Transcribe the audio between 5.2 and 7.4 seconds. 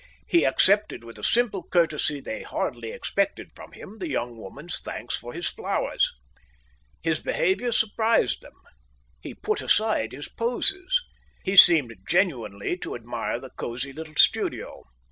his flowers. His